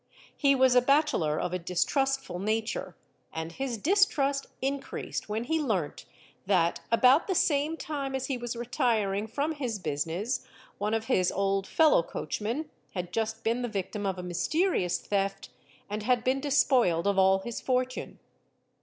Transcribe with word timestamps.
He 0.35 0.55
was 0.55 0.73
a 0.73 0.81
bachelor 0.81 1.39
of 1.39 1.53
a 1.53 1.59
distrustful 1.59 2.39
nature, 2.39 2.95
and 3.31 3.51
his 3.51 3.77
distrust 3.77 4.47
increased 4.59 5.29
when 5.29 5.43
he 5.43 5.61
learnt 5.61 6.05
that, 6.47 6.79
about 6.91 7.27
the 7.27 7.35
same 7.35 7.77
time 7.77 8.15
as 8.15 8.25
he 8.25 8.35
was 8.35 8.55
retiring 8.55 9.27
from 9.27 9.51
his_ 9.51 9.79
business, 9.83 10.43
one 10.79 10.95
of 10.95 11.05
his 11.05 11.31
old 11.31 11.67
fellow 11.67 12.01
coachmen 12.01 12.67
had 12.95 13.13
just 13.13 13.43
been 13.43 13.61
the 13.61 13.67
victim 13.67 14.07
of 14.07 14.17
a' 14.17 14.23
mysterious 14.23 14.97
theft 14.97 15.49
and 15.87 16.01
had 16.01 16.23
been 16.23 16.39
despoiled 16.39 17.05
of 17.05 17.19
all 17.19 17.37
his 17.37 17.61
fortune. 17.61 18.17